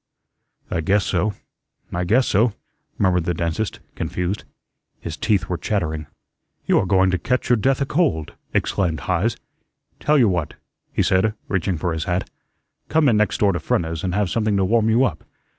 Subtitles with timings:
[0.71, 1.35] "I guess so
[1.93, 2.53] I guess so,"
[2.97, 4.45] murmured the dentist, confused.
[4.99, 6.07] His teeth were chattering.
[6.65, 9.37] "YOU'RE going to catch your death a cold," exclaimed Heise.
[9.99, 10.55] "Tell you what,"
[10.91, 12.27] he said, reaching for his hat,
[12.89, 15.23] "come in next door to Frenna's and have something to warm you up.